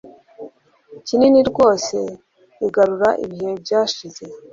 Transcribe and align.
kinini 1.05 1.39
rwose 1.49 1.97
igarura 2.65 3.09
ibihe 3.23 3.51
byashize 3.63 4.23